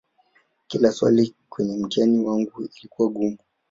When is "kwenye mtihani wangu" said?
1.49-2.61